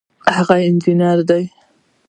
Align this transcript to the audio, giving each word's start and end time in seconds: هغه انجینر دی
هغه 0.35 0.55
انجینر 0.67 1.19
دی 1.29 1.43